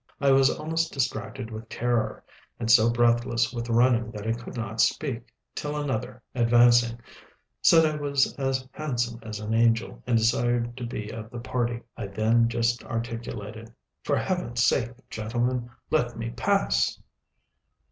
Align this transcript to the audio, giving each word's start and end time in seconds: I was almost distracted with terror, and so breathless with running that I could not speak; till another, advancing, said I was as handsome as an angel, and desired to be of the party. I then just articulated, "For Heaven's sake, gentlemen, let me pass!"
I 0.19 0.31
was 0.31 0.49
almost 0.49 0.91
distracted 0.91 1.51
with 1.51 1.69
terror, 1.69 2.23
and 2.59 2.71
so 2.71 2.89
breathless 2.89 3.53
with 3.53 3.69
running 3.69 4.09
that 4.09 4.25
I 4.25 4.31
could 4.31 4.57
not 4.57 4.81
speak; 4.81 5.31
till 5.53 5.77
another, 5.77 6.23
advancing, 6.33 6.99
said 7.61 7.85
I 7.85 7.97
was 7.97 8.33
as 8.39 8.67
handsome 8.71 9.19
as 9.21 9.39
an 9.39 9.53
angel, 9.53 10.01
and 10.07 10.17
desired 10.17 10.75
to 10.77 10.87
be 10.87 11.11
of 11.11 11.29
the 11.29 11.39
party. 11.39 11.81
I 11.95 12.07
then 12.07 12.49
just 12.49 12.83
articulated, 12.83 13.71
"For 14.01 14.17
Heaven's 14.17 14.63
sake, 14.63 14.89
gentlemen, 15.11 15.69
let 15.91 16.17
me 16.17 16.31
pass!" 16.31 16.99